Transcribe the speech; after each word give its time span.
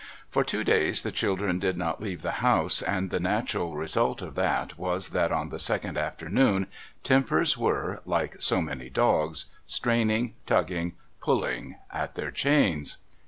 For 0.31 0.43
two 0.43 0.63
days 0.63 1.03
the 1.03 1.11
children 1.11 1.59
did 1.59 1.77
not 1.77 2.01
leave 2.01 2.23
the 2.23 2.31
house, 2.41 2.81
and 2.81 3.11
the 3.11 3.19
natural 3.19 3.75
result 3.77 4.23
of 4.23 4.33
that 4.33 4.75
was 4.75 5.09
that 5.09 5.31
on 5.31 5.49
the 5.49 5.59
second 5.59 5.95
afternoon 5.95 6.65
tempers 7.03 7.55
were, 7.55 8.01
like 8.03 8.41
so 8.41 8.63
many 8.63 8.89
dogs, 8.89 9.45
straining, 9.67 10.33
tugging, 10.47 10.93
pulling 11.21 11.75
at 11.93 12.15
their 12.15 12.31
chains. 12.31 12.97